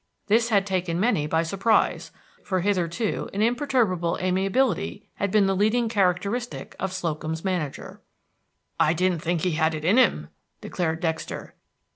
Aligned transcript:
This 0.25 0.49
had 0.49 0.65
taken 0.65 0.99
many 0.99 1.27
by 1.27 1.43
surprise, 1.43 2.09
for 2.43 2.61
hitherto 2.61 3.29
an 3.35 3.43
imperturbable 3.43 4.17
amiability 4.19 5.07
had 5.17 5.29
been 5.29 5.45
the 5.45 5.55
leading 5.55 5.89
characteristic 5.89 6.75
of 6.79 6.91
Slocum's 6.91 7.45
manager. 7.45 8.01
"I 8.79 8.93
didn't 8.93 9.19
think 9.21 9.41
he 9.41 9.51
had 9.51 9.75
it 9.75 9.85
in 9.85 9.97
him," 9.97 10.29
declared 10.59 11.01
Dexter. 11.01 11.53